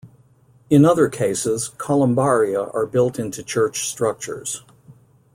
[0.71, 4.63] In other cases, columbaria are built into church structures.